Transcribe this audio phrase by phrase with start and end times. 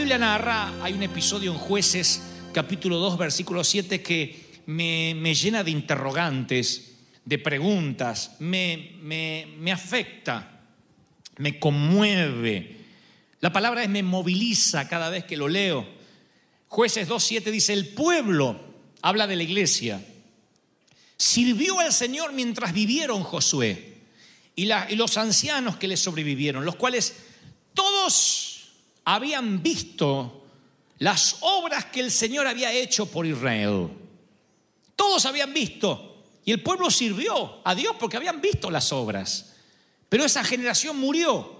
[0.00, 2.22] Biblia narra, hay un episodio en Jueces,
[2.54, 6.92] capítulo 2, versículo 7, que me, me llena de interrogantes,
[7.24, 10.62] de preguntas, me, me, me afecta,
[11.36, 12.76] me conmueve.
[13.40, 15.86] La palabra es me moviliza cada vez que lo leo.
[16.68, 18.58] Jueces 2.7 dice, el pueblo,
[19.02, 20.02] habla de la iglesia,
[21.18, 23.98] sirvió al Señor mientras vivieron Josué
[24.56, 27.16] y, la- y los ancianos que le sobrevivieron, los cuales
[27.74, 28.46] todos
[29.14, 30.44] habían visto
[30.98, 33.88] las obras que el Señor había hecho por Israel.
[34.94, 36.22] Todos habían visto.
[36.44, 39.54] Y el pueblo sirvió a Dios porque habían visto las obras.
[40.08, 41.58] Pero esa generación murió.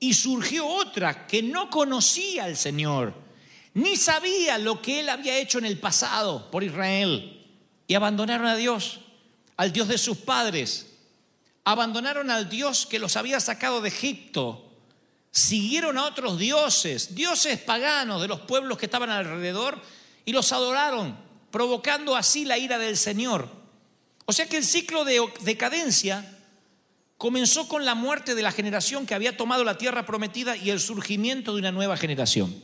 [0.00, 3.14] Y surgió otra que no conocía al Señor,
[3.74, 7.46] ni sabía lo que Él había hecho en el pasado por Israel.
[7.86, 9.00] Y abandonaron a Dios,
[9.56, 10.94] al Dios de sus padres.
[11.64, 14.71] Abandonaron al Dios que los había sacado de Egipto.
[15.32, 19.80] Siguieron a otros dioses, dioses paganos de los pueblos que estaban alrededor,
[20.24, 21.16] y los adoraron,
[21.50, 23.48] provocando así la ira del Señor.
[24.26, 26.38] O sea que el ciclo de decadencia
[27.16, 30.80] comenzó con la muerte de la generación que había tomado la tierra prometida y el
[30.80, 32.54] surgimiento de una nueva generación.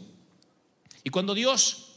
[1.05, 1.97] Y cuando Dios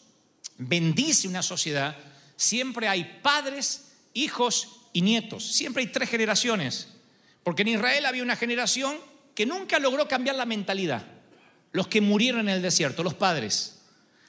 [0.57, 1.97] bendice una sociedad,
[2.37, 5.45] siempre hay padres, hijos y nietos.
[5.45, 6.87] Siempre hay tres generaciones.
[7.43, 8.95] Porque en Israel había una generación
[9.35, 11.05] que nunca logró cambiar la mentalidad.
[11.71, 13.79] Los que murieron en el desierto, los padres.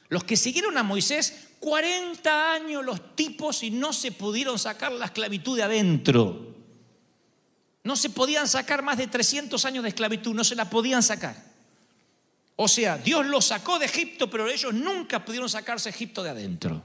[0.09, 5.07] Los que siguieron a Moisés, 40 años los tipos y no se pudieron sacar la
[5.07, 6.55] esclavitud de adentro.
[7.85, 11.37] No se podían sacar más de 300 años de esclavitud, no se la podían sacar.
[12.57, 16.83] O sea, Dios los sacó de Egipto, pero ellos nunca pudieron sacarse Egipto de adentro.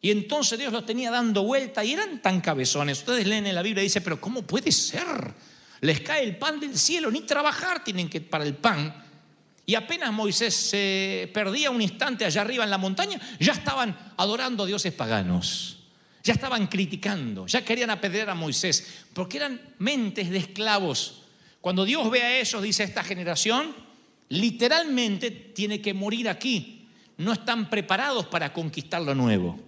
[0.00, 2.98] Y entonces Dios los tenía dando vuelta y eran tan cabezones.
[2.98, 5.34] Ustedes leen en la Biblia y dicen, pero ¿cómo puede ser?
[5.80, 9.04] Les cae el pan del cielo, ni trabajar tienen que para el pan.
[9.66, 14.62] Y apenas Moisés se perdía un instante allá arriba en la montaña, ya estaban adorando
[14.62, 15.78] a dioses paganos.
[16.22, 21.22] Ya estaban criticando, ya querían apedrear a Moisés, porque eran mentes de esclavos.
[21.60, 23.74] Cuando Dios ve a ellos, dice esta generación,
[24.28, 26.88] literalmente tiene que morir aquí.
[27.18, 29.58] No están preparados para conquistar lo nuevo.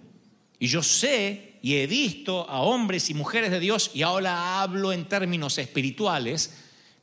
[0.59, 4.93] Y yo sé y he visto a hombres y mujeres de Dios, y ahora hablo
[4.93, 6.53] en términos espirituales,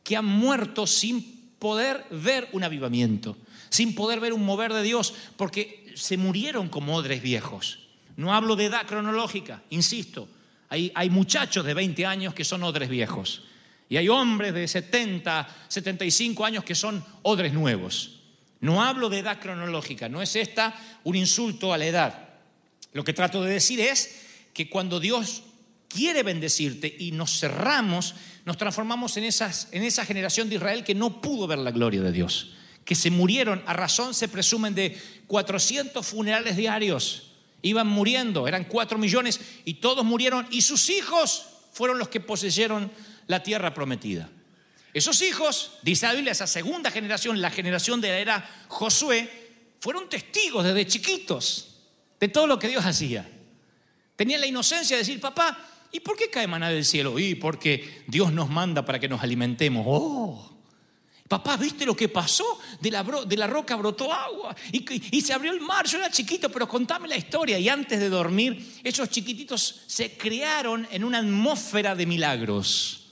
[0.03, 3.37] que han muerto sin poder ver un avivamiento,
[3.69, 7.81] sin poder ver un mover de Dios, porque se murieron como odres viejos.
[8.17, 10.29] No hablo de edad cronológica, insisto,
[10.69, 13.43] hay, hay muchachos de 20 años que son odres viejos,
[13.89, 18.21] y hay hombres de 70, 75 años que son odres nuevos.
[18.61, 20.75] No hablo de edad cronológica, no es esta
[21.05, 22.29] un insulto a la edad.
[22.93, 24.26] Lo que trato de decir es
[24.57, 25.43] que cuando Dios
[25.87, 28.15] quiere bendecirte y nos cerramos,
[28.47, 32.55] nos transformamos en, esa generación de Israel que no pudo ver la gloria de Dios,
[32.87, 38.97] que se murieron, a razón se presumen de 400 funerales diarios, iban muriendo, eran 4
[38.97, 42.91] millones y todos murieron y sus hijos fueron los que poseyeron
[43.27, 44.31] la tierra prometida.
[44.95, 49.29] Esos hijos, dice la Biblia, esa segunda generación, la generación de la era Josué,
[49.81, 51.75] fueron testigos desde chiquitos
[52.19, 53.36] de todo lo que Dios hacía.
[54.17, 55.59] Tenían la inocencia de decir, papá,
[55.93, 57.19] ¿y por qué cae maná del cielo?
[57.19, 59.85] Y porque Dios nos manda para que nos alimentemos.
[59.87, 60.57] Oh,
[61.29, 62.59] papá, ¿viste lo que pasó?
[62.81, 65.87] De la, roca brotó agua y, y se abrió el mar.
[65.87, 67.59] Yo era chiquito, pero contame la historia.
[67.59, 73.07] Y antes de dormir, esos chiquititos se crearon en una atmósfera de milagros.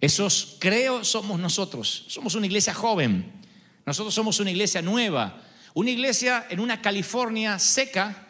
[0.00, 2.04] Esos creo somos nosotros.
[2.08, 3.30] Somos una iglesia joven.
[3.84, 5.42] Nosotros somos una iglesia nueva.
[5.74, 8.29] Una iglesia en una California seca,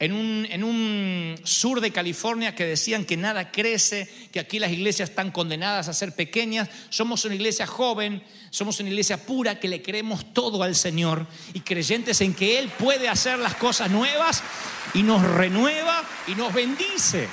[0.00, 5.10] en un, un sur de California que decían que nada crece, que aquí las iglesias
[5.10, 6.70] están condenadas a ser pequeñas.
[6.88, 11.60] Somos una iglesia joven, somos una iglesia pura que le creemos todo al Señor y
[11.60, 14.42] creyentes en que Él puede hacer las cosas nuevas
[14.94, 17.28] y nos renueva y nos bendice.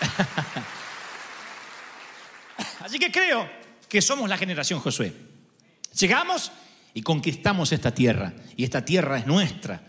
[2.80, 3.46] Así que creo
[3.90, 5.12] que somos la generación Josué.
[5.98, 6.50] Llegamos
[6.94, 9.82] y conquistamos esta tierra y esta tierra es nuestra.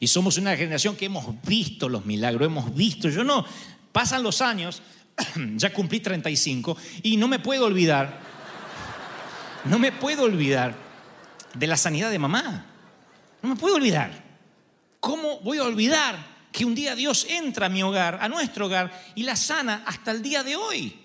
[0.00, 3.44] Y somos una generación que hemos visto los milagros, hemos visto, yo no,
[3.92, 4.82] pasan los años,
[5.56, 8.20] ya cumplí 35 y no me puedo olvidar,
[9.64, 10.74] no me puedo olvidar
[11.54, 12.66] de la sanidad de mamá.
[13.42, 14.10] No me puedo olvidar.
[15.00, 16.16] ¿Cómo voy a olvidar
[16.52, 20.10] que un día Dios entra a mi hogar, a nuestro hogar, y la sana hasta
[20.10, 20.96] el día de hoy?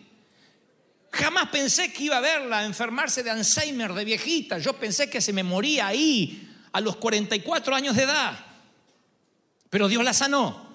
[1.12, 4.57] Jamás pensé que iba a verla enfermarse de Alzheimer de viejita.
[4.57, 8.52] Yo pensé que se me moría ahí a los 44 años de edad.
[9.74, 10.70] Pero Dios la sanó.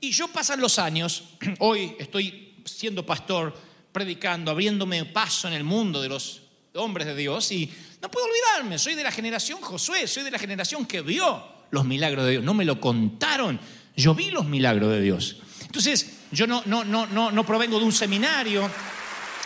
[0.00, 1.24] Y yo pasan los años,
[1.58, 3.52] hoy estoy siendo pastor,
[3.90, 6.42] predicando, abriéndome paso en el mundo de los
[6.74, 7.68] hombres de Dios y
[8.00, 11.84] no puedo olvidarme, soy de la generación Josué, soy de la generación que vio los
[11.84, 12.44] milagros de Dios.
[12.44, 13.58] No me lo contaron,
[13.96, 15.38] yo vi los milagros de Dios.
[15.62, 18.70] Entonces, yo no, no, no, no, no provengo de un seminario,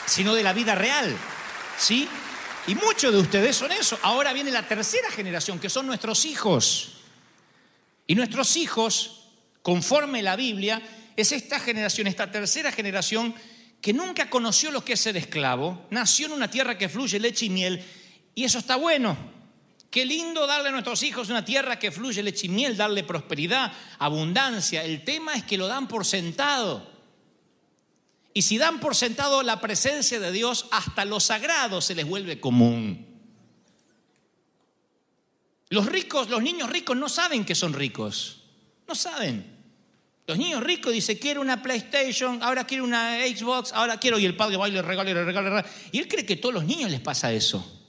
[0.05, 1.17] sino de la vida real.
[1.79, 2.06] ¿Sí?
[2.67, 3.99] Y muchos de ustedes son eso.
[4.03, 7.01] Ahora viene la tercera generación, que son nuestros hijos.
[8.06, 9.28] Y nuestros hijos,
[9.62, 10.82] conforme la Biblia,
[11.16, 13.34] es esta generación, esta tercera generación
[13.81, 17.46] que nunca conoció lo que es ser esclavo, nació en una tierra que fluye leche
[17.46, 17.84] y miel,
[18.34, 19.16] y eso está bueno.
[19.90, 23.72] Qué lindo darle a nuestros hijos una tierra que fluye leche y miel, darle prosperidad,
[23.99, 24.82] abundancia.
[24.82, 26.90] El tema es que lo dan por sentado.
[28.32, 32.40] Y si dan por sentado la presencia de Dios, hasta lo sagrado se les vuelve
[32.40, 33.12] común.
[35.72, 38.42] Los ricos, los niños ricos no saben que son ricos.
[38.86, 39.42] No saben.
[40.26, 44.36] Los niños ricos dicen, quiero una PlayStation, ahora quiero una Xbox, ahora quiero, y el
[44.36, 45.64] padre va y le regala, le regala.
[45.90, 47.80] Y él cree que a todos los niños les pasa eso.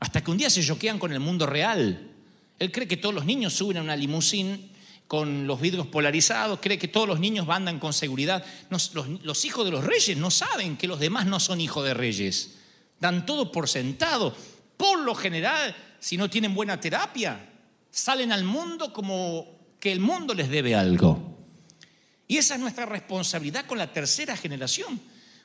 [0.00, 2.10] Hasta que un día se choquean con el mundo real.
[2.58, 4.70] Él cree que todos los niños suben a una limusín
[5.06, 8.44] con los vidrios polarizados, cree que todos los niños andan con seguridad.
[8.68, 11.94] los, los hijos de los reyes no saben que los demás no son hijos de
[11.94, 12.58] reyes.
[13.00, 14.36] Dan todo por sentado.
[14.76, 17.48] Por lo general, si no tienen buena terapia,
[17.90, 21.36] salen al mundo como que el mundo les debe algo.
[22.26, 25.00] Y esa es nuestra responsabilidad con la tercera generación,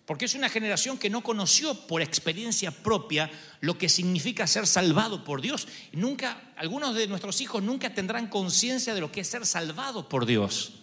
[0.06, 5.24] porque es una generación que no conoció por experiencia propia lo que significa ser salvado
[5.24, 5.68] por Dios.
[5.94, 10.26] Nunca, algunos de nuestros hijos nunca tendrán conciencia de lo que es ser salvado por
[10.26, 10.83] Dios.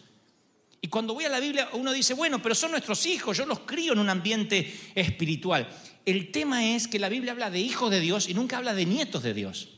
[0.82, 3.60] Y cuando voy a la Biblia, uno dice, bueno, pero son nuestros hijos, yo los
[3.60, 5.68] crío en un ambiente espiritual.
[6.06, 8.86] El tema es que la Biblia habla de hijos de Dios y nunca habla de
[8.86, 9.68] nietos de Dios.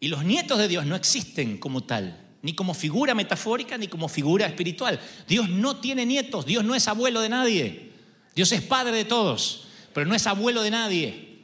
[0.00, 4.08] Y los nietos de Dios no existen como tal ni como figura metafórica, ni como
[4.08, 5.00] figura espiritual.
[5.26, 7.92] Dios no tiene nietos, Dios no es abuelo de nadie.
[8.34, 11.38] Dios es padre de todos, pero no es abuelo de nadie.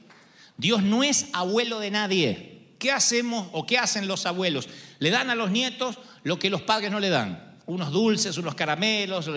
[0.56, 2.50] Dios no es abuelo de nadie.
[2.78, 4.68] ¿Qué hacemos o qué hacen los abuelos?
[4.98, 7.54] Le dan a los nietos lo que los padres no le dan.
[7.66, 9.30] Unos dulces, unos caramelos,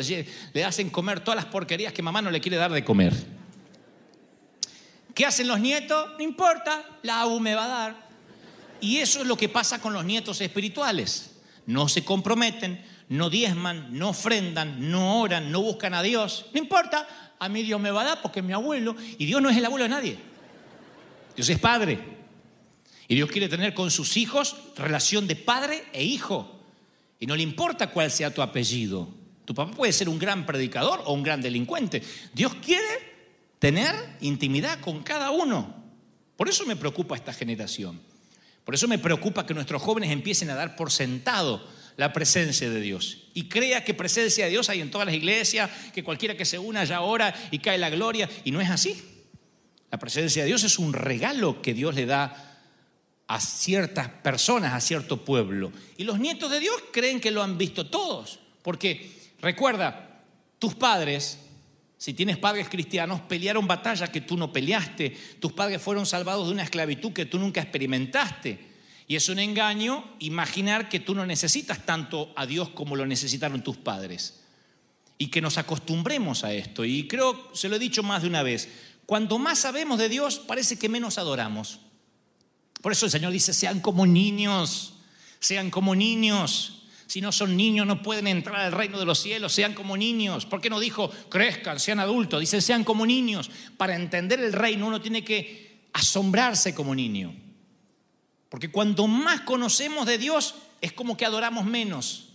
[0.54, 3.14] le hacen comer todas las porquerías que mamá no le quiere dar de comer.
[5.14, 6.10] ¿Qué hacen los nietos?
[6.18, 8.08] No importa, la AU me va a dar.
[8.82, 13.90] Y eso es lo que pasa con los nietos espirituales no se comprometen, no diezman,
[13.92, 16.48] no ofrendan, no oran, no buscan a Dios.
[16.54, 19.42] No importa, a mí Dios me va a dar porque es mi abuelo y Dios
[19.42, 20.18] no es el abuelo de nadie.
[21.36, 22.00] Dios es padre.
[23.10, 26.57] Y Dios quiere tener con sus hijos relación de padre e hijo.
[27.20, 29.08] Y no le importa cuál sea tu apellido.
[29.46, 32.02] Tu papá puede ser un gran predicador o un gran delincuente.
[32.34, 32.86] Dios quiere
[33.60, 35.76] tener intimidad con cada uno.
[36.36, 38.00] Por eso me preocupa esta generación.
[38.64, 42.82] Por eso me preocupa que nuestros jóvenes empiecen a dar por sentado la presencia de
[42.82, 43.30] Dios.
[43.34, 46.60] Y crea que presencia de Dios hay en todas las iglesias, que cualquiera que se
[46.60, 48.30] una ya ora y cae la gloria.
[48.44, 49.02] Y no es así.
[49.90, 52.47] La presencia de Dios es un regalo que Dios le da
[53.28, 55.72] a ciertas personas, a cierto pueblo.
[55.98, 58.40] Y los nietos de Dios creen que lo han visto todos.
[58.62, 60.24] Porque recuerda,
[60.60, 61.40] tus padres
[61.98, 65.18] si tienes padres cristianos, pelearon batallas que tú no peleaste.
[65.40, 68.60] Tus padres fueron salvados de una esclavitud que tú nunca experimentaste.
[69.08, 73.64] Y es un engaño imaginar que tú no necesitas tanto a Dios como lo necesitaron
[73.64, 74.42] tus padres.
[75.18, 76.86] Y que nos acostumbremos a esto.
[76.86, 78.70] Y creo, se lo he dicho más de una vez,
[79.08, 81.80] cuando más sabemos de Dios, parece que menos adoramos.
[82.82, 84.94] Por eso el Señor dice, sean como niños,
[85.40, 86.74] sean como niños.
[87.08, 89.54] Si no son niños, no pueden entrar al reino de los cielos.
[89.54, 90.46] Sean como niños.
[90.46, 92.42] ¿Por qué no dijo crezcan, sean adultos?
[92.42, 93.50] Dice sean como niños.
[93.78, 97.34] Para entender el reino uno tiene que asombrarse como niño.
[98.50, 102.30] Porque cuanto más conocemos de Dios, es como que adoramos menos.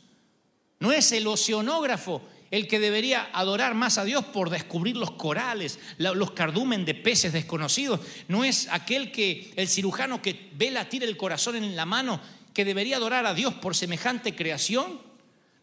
[0.80, 2.22] No es el oceanógrafo
[2.52, 7.32] el que debería adorar más a Dios por descubrir los corales, los cardumen de peces
[7.32, 7.99] desconocidos.
[8.28, 12.21] No es aquel que, el cirujano que ve latir el corazón en la mano,
[12.54, 15.00] que debería adorar a Dios por semejante creación.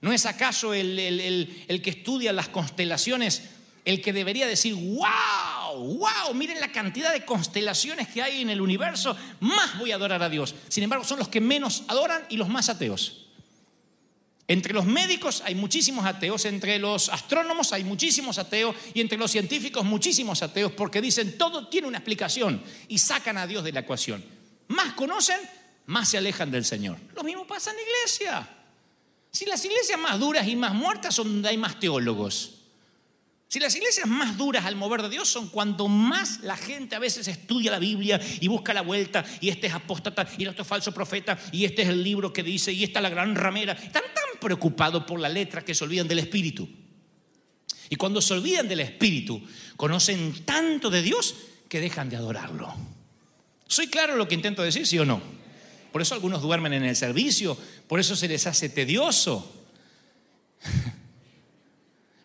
[0.02, 3.44] ¿No es acaso el, el- el- el que estudia las constelaciones
[3.86, 8.62] el que debería decir, wow, wow, miren la cantidad de constelaciones que hay en el
[8.62, 10.54] universo, más voy a adorar a Dios?
[10.68, 13.26] Sin embargo, son los que menos adoran y los más ateos.
[14.50, 19.30] Entre los médicos hay muchísimos ateos, entre los astrónomos hay muchísimos ateos y entre los
[19.30, 23.82] científicos muchísimos ateos porque dicen todo tiene una explicación y sacan a Dios de la
[23.82, 24.26] ecuación.
[24.70, 25.40] Más conocen,
[25.86, 26.98] más se alejan del Señor.
[27.16, 28.50] Lo mismo pasa en la iglesia.
[29.30, 32.56] Si las iglesias más duras y más muertas son donde hay más teólogos.
[33.50, 37.00] Si las iglesias más duras al mover de Dios son cuando más la gente a
[37.00, 40.64] veces estudia la Biblia y busca la vuelta y este es apóstata y el otro
[40.64, 43.36] es falso profeta y este es el libro que dice y esta es la gran
[43.36, 43.74] ramera.
[43.74, 46.68] Están tan preocupados por la letra que se olvidan del Espíritu.
[47.90, 49.42] Y cuando se olvidan del Espíritu,
[49.76, 51.36] conocen tanto de Dios
[51.68, 52.74] que dejan de adorarlo.
[53.68, 55.22] ¿Soy claro lo que intento decir, sí o no?
[55.92, 59.56] Por eso algunos duermen en el servicio, por eso se les hace tedioso.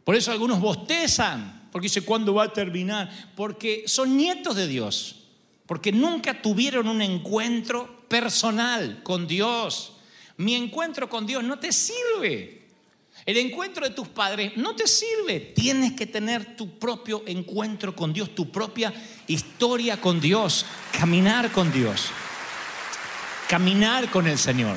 [0.04, 3.11] Por eso algunos bostezan, porque dice, ¿cuándo va a terminar?
[3.35, 5.25] Porque son nietos de Dios,
[5.64, 9.93] porque nunca tuvieron un encuentro personal con Dios.
[10.37, 12.62] Mi encuentro con Dios no te sirve.
[13.25, 15.41] El encuentro de tus padres no te sirve.
[15.41, 18.93] Tienes que tener tu propio encuentro con Dios, tu propia
[19.26, 20.67] historia con Dios,
[20.99, 22.09] caminar con Dios,
[23.49, 24.76] caminar con el Señor.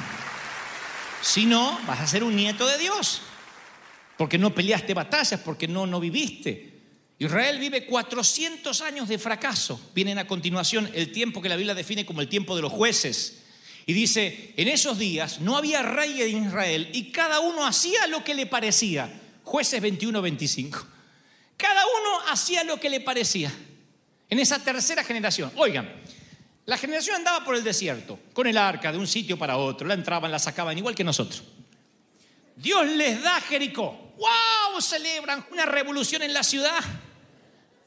[1.21, 3.21] Si no, vas a ser un nieto de Dios
[4.17, 6.73] porque no peleaste batallas, porque no, no viviste.
[7.19, 9.79] Israel vive 400 años de fracaso.
[9.93, 13.43] Vienen a continuación el tiempo que la Biblia define como el tiempo de los jueces.
[13.89, 18.21] Y dice, en esos días no había rey en Israel y cada uno hacía lo
[18.21, 19.09] que le parecía.
[19.45, 20.85] Jueces 21, 25.
[21.55, 23.49] Cada uno hacía lo que le parecía.
[24.29, 25.53] En esa tercera generación.
[25.55, 25.89] Oigan,
[26.65, 29.87] la generación andaba por el desierto, con el arca de un sitio para otro.
[29.87, 31.41] La entraban, la sacaban, igual que nosotros.
[32.57, 34.15] Dios les da Jericó.
[34.17, 34.81] ¡Wow!
[34.81, 36.83] Celebran una revolución en la ciudad.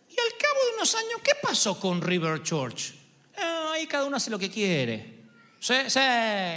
[0.09, 2.95] Y al cabo de unos años, ¿qué pasó con River Church?
[3.37, 5.20] Ah, ahí cada uno hace lo que quiere.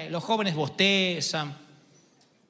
[0.10, 1.58] Los jóvenes bostezan,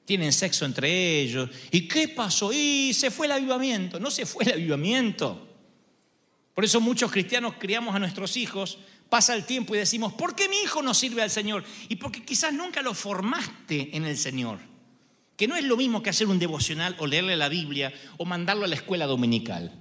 [0.04, 1.50] tienen sexo entre ellos.
[1.70, 2.52] ¿Y qué pasó?
[2.52, 3.98] Y se fue el avivamiento.
[3.98, 5.48] No se fue el avivamiento.
[6.54, 10.48] Por eso muchos cristianos criamos a nuestros hijos, pasa el tiempo y decimos, ¿por qué
[10.48, 11.64] mi hijo no sirve al Señor?
[11.88, 14.58] Y porque quizás nunca lo formaste en el Señor
[15.36, 18.64] que no es lo mismo que hacer un devocional o leerle la Biblia o mandarlo
[18.64, 19.72] a la escuela dominical.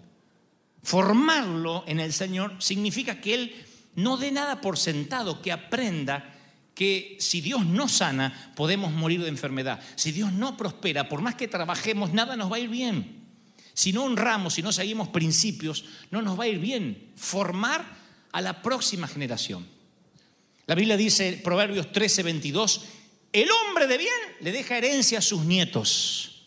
[0.82, 3.66] Formarlo en el Señor significa que Él
[3.96, 6.33] no dé nada por sentado, que aprenda
[6.76, 9.80] que si Dios no sana, podemos morir de enfermedad.
[9.96, 13.24] Si Dios no prospera, por más que trabajemos, nada nos va a ir bien.
[13.74, 17.12] Si no honramos, si no seguimos principios, no nos va a ir bien.
[17.16, 17.86] Formar
[18.32, 19.68] a la próxima generación.
[20.66, 22.82] La Biblia dice, Proverbios 13, 22,
[23.34, 26.46] el hombre de bien le deja herencia a sus nietos.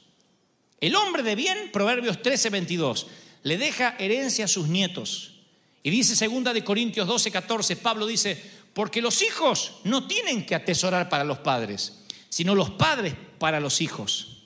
[0.81, 3.07] El hombre de bien, Proverbios 13, 22,
[3.43, 5.35] le deja herencia a sus nietos.
[5.83, 8.43] Y dice segunda de Corintios 12, 14, Pablo dice,
[8.77, 13.81] porque los hijos no tienen que atesorar para los padres, sino los padres para los
[13.81, 14.43] hijos.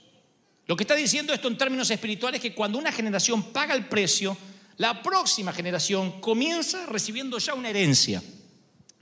[0.68, 3.86] Lo que está diciendo esto en términos espirituales es que cuando una generación paga el
[3.86, 4.36] precio,
[4.76, 8.22] la próxima generación comienza recibiendo ya una herencia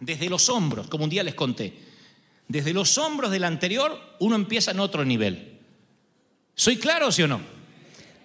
[0.00, 1.78] desde los hombros, como un día les conté.
[2.48, 5.58] Desde los hombros del anterior uno empieza en otro nivel.
[6.54, 7.42] ¿Soy claro, sí o no?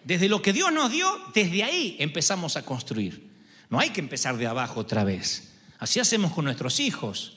[0.05, 3.29] Desde lo que Dios nos dio, desde ahí empezamos a construir.
[3.69, 5.49] No hay que empezar de abajo otra vez.
[5.83, 7.33] Así hacemos con nuestros hijos.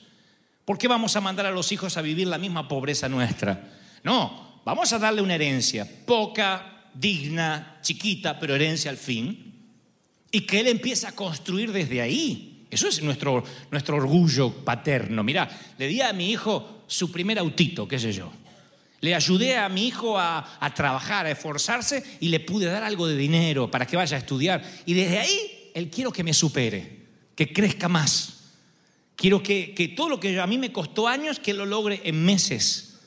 [0.63, 3.73] ¿Por qué vamos a mandar a los hijos a vivir la misma pobreza nuestra?
[4.05, 9.53] No, vamos a darle una herencia, poca, digna, chiquita, pero herencia al fin.
[10.31, 12.65] Y que Él empiece a construir desde ahí.
[12.71, 15.25] Eso es nuestro, nuestro orgullo paterno.
[15.25, 18.31] Mira, le di a mi hijo su primer autito, qué sé yo.
[19.01, 23.09] Le ayudé a mi hijo a, a, trabajar, a esforzarse y le pude dar algo
[23.09, 24.63] de dinero para que vaya a estudiar.
[24.85, 28.35] Y desde ahí, él quiero que me supere, que crezca más.
[29.17, 32.23] Quiero que, que todo lo que a mí me costó años, que lo logre en
[32.23, 32.99] meses.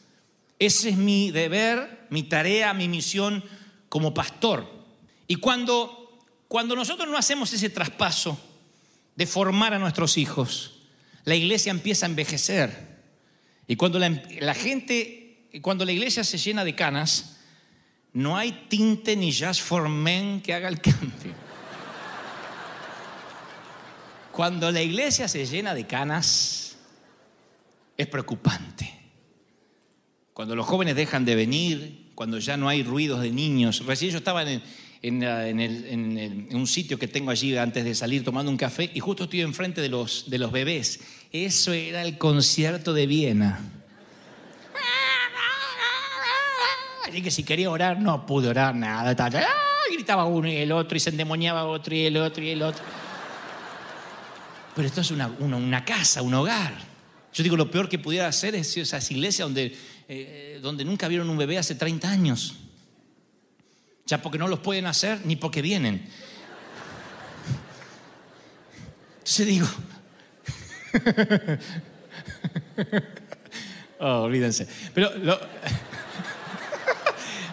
[0.58, 3.44] Ese es mi deber, mi tarea, mi misión
[3.88, 4.68] como pastor.
[5.28, 8.38] Y cuando, cuando nosotros no hacemos ese traspaso,
[9.14, 10.80] de formar a nuestros hijos,
[11.24, 12.98] la iglesia empieza a envejecer.
[13.68, 17.36] Y cuando la, la, gente, cuando la iglesia se llena de canas,
[18.12, 21.49] no hay tinte ni jazz for men que haga el cambio.
[24.40, 26.74] Cuando la iglesia se llena de canas,
[27.94, 28.90] es preocupante.
[30.32, 33.84] Cuando los jóvenes dejan de venir, cuando ya no hay ruidos de niños.
[33.84, 38.90] Recién yo estaba en, un sitio que tengo allí antes de salir tomando un café
[38.94, 41.00] y justo estoy enfrente de los, de los bebés.
[41.30, 43.60] Eso era el concierto de Viena.
[47.06, 49.14] Así que si quería orar, no pude orar nada.
[49.18, 49.46] ¡ah!
[49.92, 52.82] Gritaba uno y el otro, y se endemoniaba otro y el otro y el otro.
[54.74, 56.72] Pero esto es una, una- casa, un hogar.
[57.32, 59.76] Yo digo, lo peor que pudiera hacer es esas iglesias donde,
[60.08, 62.56] eh, donde nunca vieron un bebé hace 30 años.
[64.06, 66.08] Ya porque no los pueden hacer ni porque vienen.
[69.18, 69.66] Entonces digo,
[74.00, 74.66] oh, olvídense.
[74.94, 75.40] Pero lo-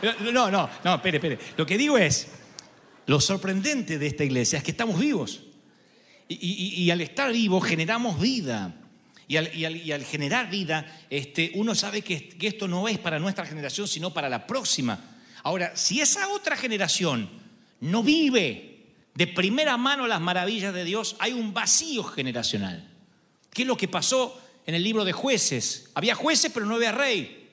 [0.32, 1.40] no, no, no, espere, espere.
[1.56, 2.28] Lo que digo es,
[3.06, 5.42] lo sorprendente de esta iglesia es que estamos vivos.
[6.28, 8.74] Y, y- y al estar vivos generamos vida.
[9.30, 13.46] Y al, y y generar vida, este, uno sabe que, esto no es para nuestra
[13.46, 15.00] generación, sino para la próxima.
[15.44, 17.30] Ahora, si esa otra generación
[17.82, 22.88] no vive de primera mano las maravillas de Dios, hay un vacío generacional.
[23.54, 25.90] ¿Qué es lo que pasó en el libro de jueces?
[25.94, 27.50] Había jueces, pero no había rey.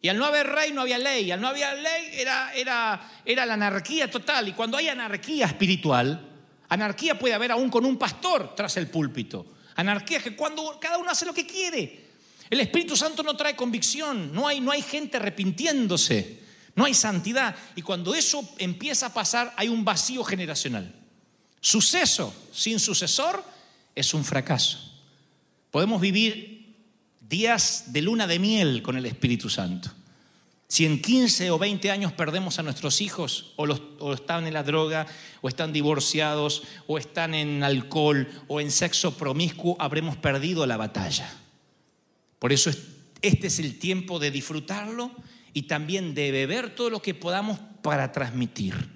[0.00, 3.44] Y al no haber rey no había ley, al no había ley era, era, era
[3.44, 4.48] la anarquía total.
[4.48, 6.31] Y cuando hay anarquía espiritual,
[6.72, 9.46] anarquía puede haber aún con un pastor tras el púlpito.
[9.76, 12.12] Anarquía es que cuando cada uno hace lo que quiere.
[12.48, 16.40] El Espíritu Santo no trae convicción, no hay, no hay gente arrepintiéndose,
[16.74, 17.54] no hay santidad.
[17.76, 20.94] Y cuando eso empieza a pasar, hay un vacío generacional.
[21.60, 23.44] Suceso sin sucesor
[23.94, 24.78] es un fracaso.
[25.70, 26.74] Podemos vivir
[27.20, 29.90] días de luna de miel con el Espíritu Santo.
[30.72, 35.06] Si en 15 o 20 años perdemos a nuestros hijos, o, están en la droga,
[35.42, 41.30] o están divorciados, o están en alcohol, o en sexo promiscuo, habremos perdido la batalla.
[42.38, 42.84] Por eso es-
[43.20, 45.10] este es el tiempo de disfrutarlo
[45.52, 48.88] y también de beber todo lo que podamos para transmitir.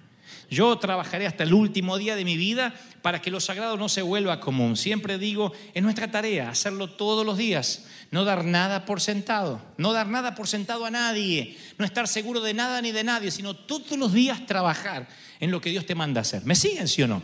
[0.48, 4.02] Yo trabajaré hasta el último día de mi vida para que lo sagrado no se
[4.02, 4.76] vuelva común.
[4.76, 9.92] Siempre digo, es nuestra tarea hacerlo todos los días, no dar nada por sentado, no
[9.92, 13.54] dar nada por sentado a nadie, no estar seguro de nada ni de nadie, sino
[13.54, 15.08] todos los días trabajar
[15.40, 16.44] en lo que Dios te manda hacer.
[16.44, 17.22] ¿Me siguen, sí o no?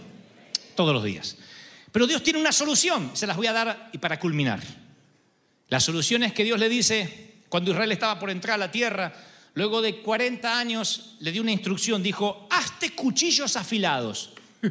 [0.74, 1.36] Todos los días.
[1.92, 4.60] Pero Dios tiene una solución, se las voy a dar y para culminar.
[5.68, 9.12] La solución es que Dios le dice, cuando Israel estaba por entrar a la tierra,
[9.54, 14.30] luego de 40 años le dio una instrucción, dijo, hazte cuchillos afilados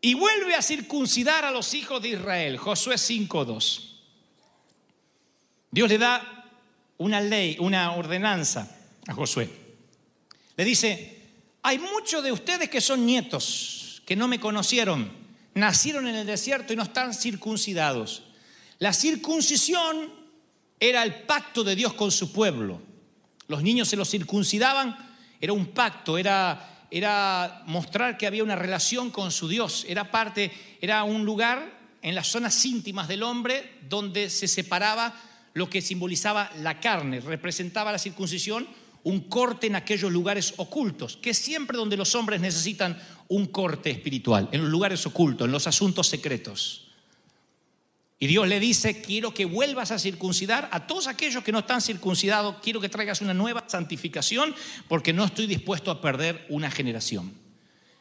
[0.00, 2.56] y vuelve a circuncidar a los hijos de Israel.
[2.56, 3.82] Josué 5.2.
[5.70, 6.46] Dios le da
[6.98, 9.50] una ley, una ordenanza a Josué.
[10.56, 11.22] Le dice,
[11.62, 15.10] hay muchos de ustedes que son nietos, que no me conocieron,
[15.54, 18.22] nacieron en el desierto y no están circuncidados.
[18.78, 20.12] La circuncisión
[20.80, 22.80] era el pacto de Dios con su pueblo.
[23.46, 24.96] Los niños se los circuncidaban,
[25.40, 30.52] era un pacto, era, era mostrar que había una relación con su Dios, era parte,
[30.80, 35.14] era un lugar en las zonas íntimas del hombre donde se separaba
[35.54, 38.68] lo que simbolizaba la carne, representaba la circuncisión
[39.04, 44.48] un corte en aquellos lugares ocultos, que siempre donde los hombres necesitan un corte espiritual,
[44.52, 46.87] en los lugares ocultos, en los asuntos secretos.
[48.20, 51.80] Y Dios le dice, quiero que vuelvas a circuncidar a todos aquellos que no están
[51.80, 54.54] circuncidados, quiero que traigas una nueva santificación,
[54.88, 57.32] porque no estoy dispuesto a perder una generación.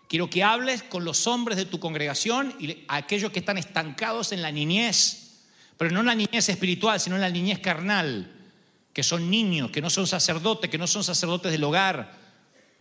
[0.08, 4.42] Quiero que hables con los hombres de tu congregación y aquellos que están estancados en
[4.42, 5.44] la niñez,
[5.78, 8.34] pero no en la niñez espiritual, sino en la niñez carnal,
[8.94, 12.17] que son niños, que no son sacerdotes, que no son sacerdotes del hogar,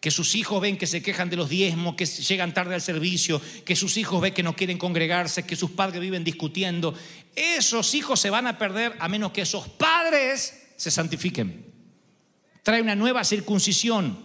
[0.06, 3.42] que sus hijos ven que se quejan de los diezmos, que llegan tarde al servicio,
[3.64, 6.94] que sus hijos ven que no quieren congregarse, que sus padres viven discutiendo.
[7.34, 11.66] Esos hijos se van a perder a menos que esos padres se santifiquen.
[12.62, 14.16] Trae una nueva circuncisión,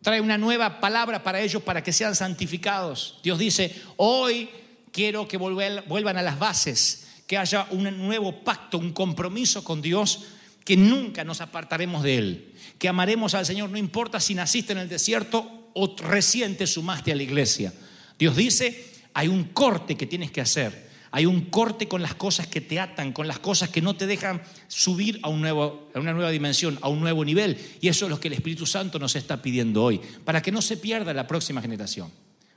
[0.00, 3.18] trae una nueva palabra para ellos para que sean santificados.
[3.24, 4.48] Dios dice, hoy
[4.92, 10.20] quiero que vuelvan a las bases, que haya un nuevo pacto, un compromiso con Dios
[10.64, 12.49] que nunca nos apartaremos de Él,
[12.80, 17.12] que amaremos al Señor, no importa si naciste en el desierto o recién te sumaste
[17.12, 17.74] a la iglesia.
[18.18, 22.46] Dios dice, hay un corte que tienes que hacer, hay un corte con las cosas
[22.46, 26.00] que te atan, con las cosas que no te dejan subir a, un nuevo, a
[26.00, 27.58] una nueva dimensión, a un nuevo nivel.
[27.82, 30.62] Y eso es lo que el Espíritu Santo nos está pidiendo hoy, para que no
[30.62, 32.10] se pierda la próxima generación.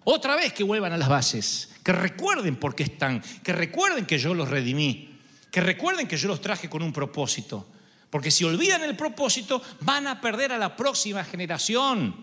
[0.06, 4.18] Otra vez que vuelvan a las bases, que recuerden por qué están, que recuerden que
[4.18, 5.20] yo los redimí,
[5.52, 7.68] que recuerden que yo los traje con un propósito.
[8.14, 12.14] Porque si olvidan el propósito, van a perder a la próxima generación.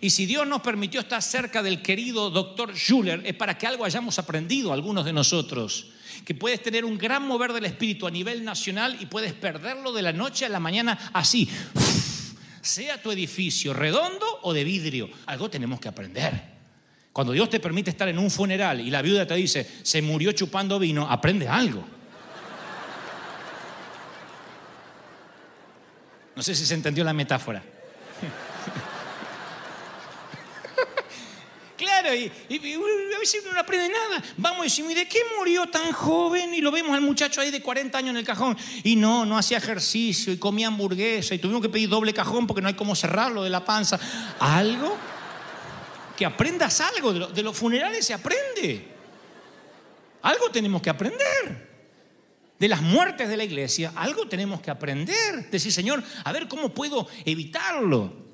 [0.00, 3.84] Y si Dios nos permitió estar cerca del querido doctor Schuller, es para que algo
[3.84, 5.92] hayamos aprendido algunos de nosotros.
[6.24, 10.02] Que puedes tener un gran mover del espíritu a nivel nacional y puedes perderlo de
[10.02, 11.48] la noche a la mañana así,
[12.60, 15.08] sea tu edificio redondo o de vidrio.
[15.26, 16.42] Algo tenemos que aprender.
[17.12, 20.32] Cuando Dios te permite estar en un funeral y la viuda te dice, se murió
[20.32, 21.95] chupando vino, aprende algo.
[26.36, 27.62] No sé si se entendió la metáfora.
[31.76, 34.22] Claro, y, a veces no aprende nada.
[34.38, 36.54] Vamos decimos, ¿y de qué murió tan joven?
[36.54, 38.56] Y lo vemos al muchacho ahí de 40 años en el cajón.
[38.82, 42.62] Y no, no hacía ejercicio y comía hamburguesa y tuvimos que pedir doble cajón porque
[42.62, 44.00] no hay cómo cerrarlo de la panza.
[44.38, 44.96] ¿Algo?
[46.16, 47.12] Que aprendas algo.
[47.12, 48.88] De los funerales se aprende.
[50.22, 51.75] Algo tenemos que aprender.
[52.58, 55.50] De las muertes de la iglesia, algo tenemos que aprender.
[55.50, 58.26] Decir, Señor, a ver cómo puedo evitarlo.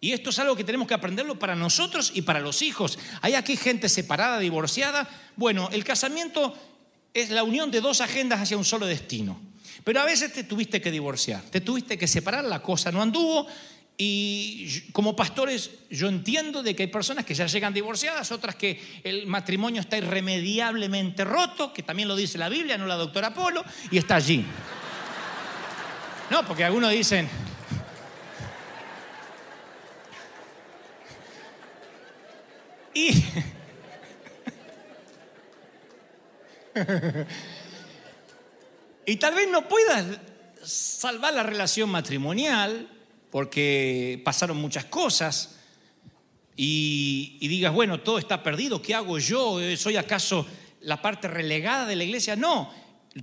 [0.00, 2.98] Y esto es algo que tenemos que aprenderlo para nosotros y para los hijos.
[3.20, 5.08] Hay aquí gente separada, divorciada.
[5.36, 6.54] Bueno, el casamiento
[7.14, 9.40] es la unión de dos agendas hacia un solo destino.
[9.84, 13.46] Pero a veces te tuviste que divorciar, te tuviste que separar, la cosa no anduvo.
[14.00, 18.80] Y como pastores yo entiendo de que hay personas que ya llegan divorciadas, otras que
[19.02, 23.64] el matrimonio está irremediablemente roto, que también lo dice la Biblia, no la doctora Polo,
[23.90, 24.44] y está allí.
[26.30, 27.28] No, porque algunos dicen,
[32.94, 33.24] Y.
[39.06, 40.06] y tal vez no puedas
[40.62, 42.88] salvar la relación matrimonial
[43.30, 45.56] porque pasaron muchas cosas
[46.56, 49.58] y, digas, bueno, todo está perdido, ¿qué hago yo?
[49.76, 50.46] ¿Soy acaso
[50.80, 52.34] la parte relegada de la iglesia?
[52.34, 52.72] No,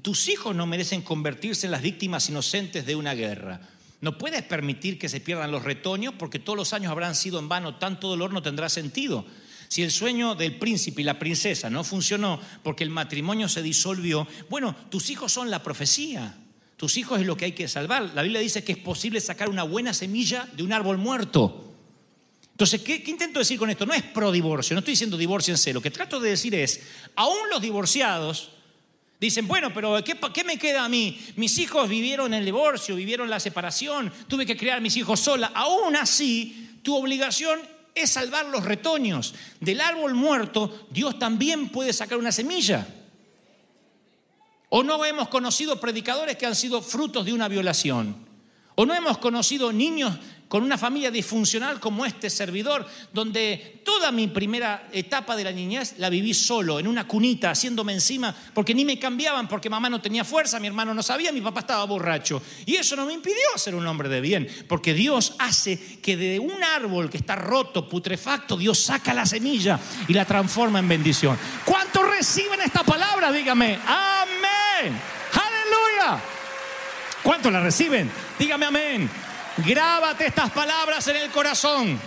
[0.01, 3.59] tus hijos no merecen convertirse en las víctimas inocentes de una guerra.
[4.01, 7.49] No puedes permitir que se pierdan los retoños porque todos los años habrán sido en
[7.49, 9.25] vano, tanto dolor no tendrá sentido.
[9.67, 14.27] Si el sueño del príncipe y la princesa no funcionó porque el matrimonio se disolvió,
[14.49, 16.37] bueno, tus hijos son la profecía.
[16.77, 18.11] Tus hijos es lo que hay que salvar.
[18.13, 21.73] La Biblia dice que es posible sacar una buena semilla de un árbol muerto.
[22.51, 23.85] Entonces, ¿qué, qué intento decir con esto?
[23.85, 25.73] No es pro divorcio, no estoy diciendo divorciense.
[25.73, 26.81] Lo que trato de decir es,
[27.15, 28.51] aún los divorciados
[29.19, 31.19] dicen, bueno, pero ¿qué, me queda a mí?
[31.35, 35.51] Mis hijos vivieron el divorcio, vivieron la separación, tuve que criar a mis hijos sola.
[35.53, 37.59] Aún así, tu obligación
[37.93, 39.33] es salvar los retoños.
[39.59, 42.87] Del árbol muerto, Dios también puede sacar una semilla.
[44.77, 48.13] O no hemos conocido predicadores que han sido frutos de una violación.
[48.75, 50.17] O no hemos conocido niños
[50.49, 55.95] con una familia disfuncional como este servidor, donde toda mi primera etapa de la niñez
[55.97, 60.01] la viví solo, en una cunita, haciéndome encima, porque ni me cambiaban, porque mamá no
[60.01, 62.41] tenía fuerza, mi hermano no sabía, mi papá estaba borracho.
[62.65, 66.37] Y eso no me impidió ser un hombre de bien, porque Dios hace que de
[66.37, 71.39] un árbol que está roto, putrefacto, Dios saca la semilla y la transforma en bendición.
[71.63, 73.31] ¿Cuántos reciben esta palabra?
[73.31, 74.64] Dígame, amén.
[74.93, 76.21] Aleluya.
[77.23, 78.11] ¿Cuántos la reciben?
[78.37, 79.09] Dígame amén.
[79.57, 81.99] Grábate estas palabras en el corazón.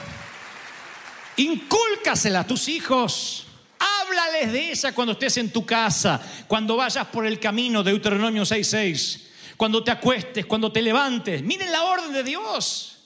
[1.37, 3.47] Incúlcaselas a tus hijos.
[3.79, 8.43] Háblales de ella cuando estés en tu casa, cuando vayas por el camino de Deuteronomio
[8.45, 11.43] 6:6, cuando te acuestes, cuando te levantes.
[11.43, 12.99] Miren la orden de Dios.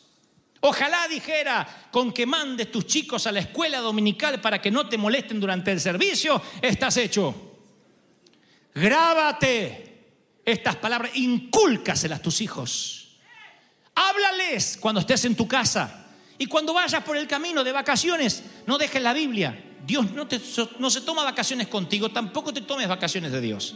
[0.61, 4.97] Ojalá dijera, con que mandes tus chicos a la escuela dominical para que no te
[4.97, 7.52] molesten durante el servicio, estás hecho.
[8.75, 9.89] Grábate
[10.45, 13.19] estas palabras, incúlcaselas a tus hijos.
[13.95, 16.07] Háblales cuando estés en tu casa.
[16.39, 19.63] Y cuando vayas por el camino de vacaciones, no dejes la Biblia.
[19.87, 20.41] Dios no, te-
[20.79, 23.75] no se toma vacaciones contigo, tampoco te tomes vacaciones de Dios.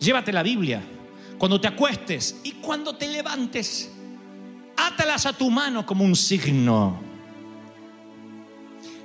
[0.00, 0.82] Llévate la Biblia
[1.38, 3.90] cuando te acuestes y cuando te levantes.
[4.76, 7.00] Átalas a tu mano como un signo.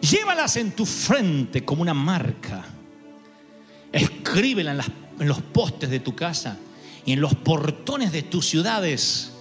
[0.02, 2.66] Llévalas en tu frente como una marca.
[4.30, 4.86] Escríbela
[5.20, 6.60] en, los postes de tu casa
[7.04, 9.32] y en los portones de tus ciudades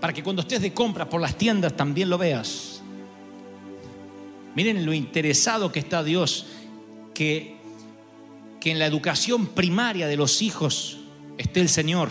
[0.00, 2.82] para que cuando estés de compra por las tiendas también lo veas.
[4.54, 6.44] Miren lo interesado que está Dios
[7.14, 7.56] que,
[8.60, 10.98] que en la educación primaria de los hijos
[11.38, 12.10] esté el Señor.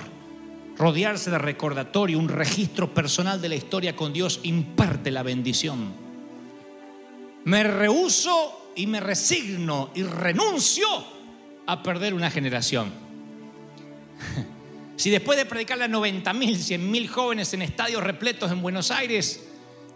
[0.75, 5.93] Rodearse de recordatorio, un registro personal de la historia con Dios imparte la bendición.
[7.45, 11.13] Me rehuso y me resigno y renuncio
[11.65, 12.91] a perder una generación.
[14.95, 18.91] Si después de predicarle a 90 mil, 100 mil jóvenes en estadios repletos en Buenos
[18.91, 19.43] Aires,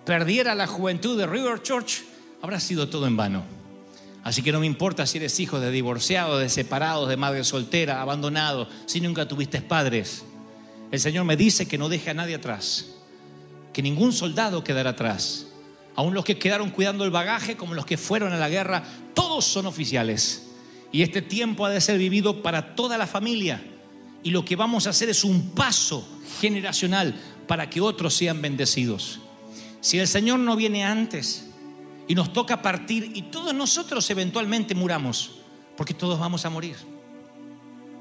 [0.06, 2.04] perdiera la juventud de River Church,
[2.42, 3.44] habrá sido todo en vano.
[4.24, 8.02] Así que no me importa si eres hijo de divorciados, de separados, de madre soltera,
[8.02, 10.26] abandonado, si nunca tuviste padres.
[10.92, 12.88] El Señor me dice que no deje a nadie atrás,
[13.72, 15.48] que ningún soldado quedará atrás.
[15.96, 19.46] Aún los que quedaron cuidando el bagaje, como los que fueron a la guerra, todos
[19.46, 20.47] son oficiales.
[20.92, 23.62] Y este tiempo ha de ser vivido para toda la familia.
[24.24, 26.08] Y lo que vamos a hacer es un paso
[26.40, 27.16] generacional
[27.48, 29.20] para que otros sean bendecidos.
[29.82, 31.48] Si el Señor no viene antes
[32.08, 35.32] y nos toca partir y todos nosotros eventualmente muramos,
[35.76, 36.76] porque todos vamos a morir.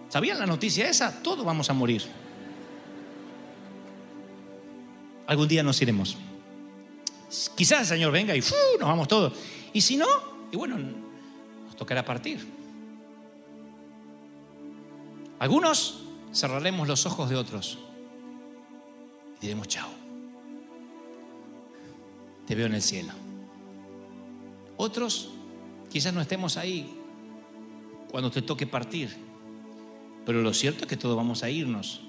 [0.09, 1.23] ¿Sabían la noticia esa?
[1.23, 2.03] Todos vamos a morir.
[5.27, 6.17] Algún día nos iremos.
[7.57, 9.33] Quizás el Señor venga y nos vamos todos.
[9.73, 10.07] Y si no,
[10.51, 12.56] y bueno, nos tocará partir.
[15.39, 17.79] Algunos cerraremos los ojos de otros
[19.39, 19.89] y diremos chao.
[22.47, 23.13] Te veo en el cielo.
[24.77, 25.31] Otros
[25.91, 26.95] quizás no estemos ahí
[28.11, 29.11] cuando te toque partir,
[30.25, 32.03] pero lo cierto es que todos vamos a irnos.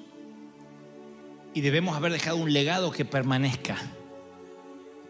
[1.54, 3.78] Y debemos haber dejado un legado que permanezca.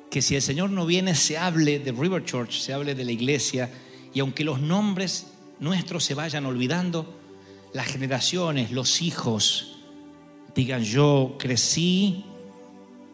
[0.10, 3.12] Que si el Señor no viene, se hable de River Church, se hable de la
[3.12, 3.70] iglesia,
[4.14, 5.28] y aunque los nombres
[5.60, 7.14] nuestros se vayan olvidando,
[7.74, 9.78] las generaciones, los hijos,
[10.56, 12.26] digan, yo crecí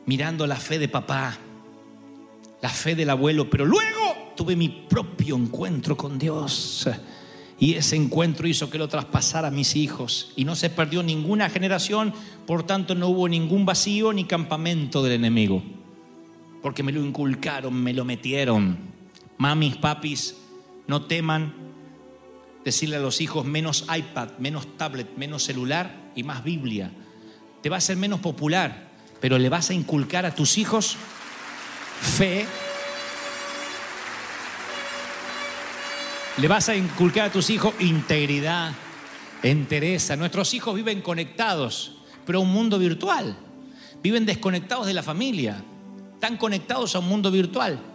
[0.05, 1.37] mirando la fe de papá,
[2.61, 6.87] la fe del abuelo, pero luego tuve mi propio encuentro con Dios.
[7.59, 10.33] Y ese encuentro hizo que lo traspasara a mis hijos.
[10.35, 12.13] Y no se perdió ninguna generación,
[12.45, 15.63] por tanto no hubo ningún vacío ni campamento del enemigo.
[16.61, 18.77] Porque me lo inculcaron, me lo metieron.
[19.37, 20.35] Mamis, papis,
[20.87, 21.53] no teman
[22.63, 26.91] decirle a los hijos menos iPad, menos tablet, menos celular y más Biblia.
[27.61, 30.97] Te va a ser menos popular, pero le vas a inculcar a tus hijos
[32.01, 32.45] fe.
[36.37, 38.73] Le vas a inculcar a tus hijos integridad,
[39.43, 40.15] entereza.
[40.15, 43.37] Nuestros hijos viven conectados, pero a un mundo virtual.
[44.01, 45.63] Viven desconectados de la familia.
[46.15, 47.92] Están conectados a un mundo virtual.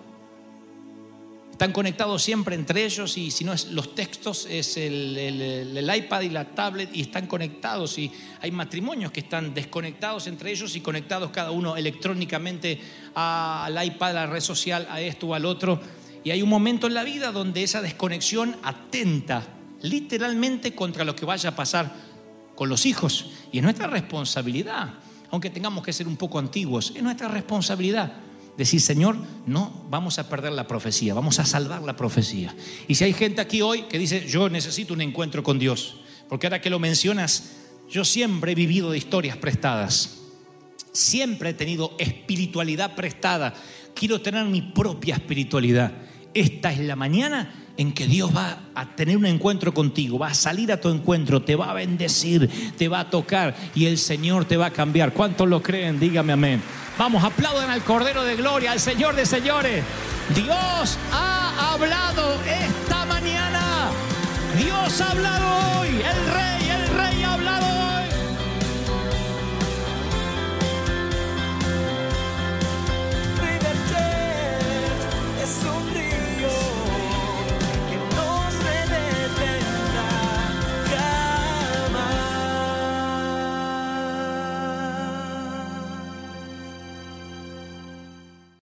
[1.59, 6.21] Están conectados siempre entre ellos y si no es los textos, es el, el- iPad
[6.21, 10.81] y la tablet y están conectados y hay matrimonios que están desconectados entre ellos y
[10.81, 12.79] conectados cada uno electrónicamente
[13.13, 15.81] al iPad, a la red social, a esto o al otro.
[16.23, 19.45] Y hay un momento en la vida donde esa desconexión atenta
[19.83, 21.93] literalmente contra lo que vaya a pasar
[22.55, 23.33] con los hijos.
[23.51, 24.95] Y es nuestra responsabilidad,
[25.33, 28.13] aunque tengamos que ser un poco antiguos, es nuestra responsabilidad
[28.59, 29.17] decir, Señor,
[29.47, 32.55] no vamos a perder la profecía, vamos a salvar la profecía.
[32.89, 36.49] Y si hay gente aquí hoy que dice, yo necesito un encuentro con Dios, porque
[36.49, 37.53] ahora que lo mencionas,
[37.89, 40.19] yo siempre he vivido de historias prestadas.
[40.93, 43.55] Siempre he tenido espiritualidad prestada.
[43.95, 45.93] Quiero tener mi propia espiritualidad.
[46.35, 50.35] Esta es la mañana en que Dios va a tener un encuentro contigo, va a
[50.35, 54.47] salir a tu encuentro, te va a bendecir, te va a tocar y el Señor
[54.47, 55.13] te va a cambiar.
[55.13, 56.01] ¿Cuántos lo creen?
[56.01, 56.61] Dígame amén.
[56.99, 59.85] Vamos, aplaudan al Cordero de Gloria, al Señor de señores.
[60.35, 63.91] Dios ha hablado esta mañana.
[64.57, 65.68] Dios ha hablado